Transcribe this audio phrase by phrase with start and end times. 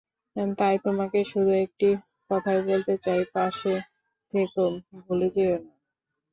[0.55, 1.87] তাই তোমাকে শুধু একটি
[2.29, 3.73] কথাই বলতে চাই, পাশে
[4.33, 4.65] থেকো,
[4.99, 5.71] ভুলে যেয়ো না।